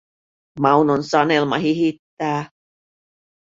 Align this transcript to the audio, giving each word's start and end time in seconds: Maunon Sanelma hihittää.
Maunon 0.61 1.01
Sanelma 1.03 1.57
hihittää. 1.57 2.49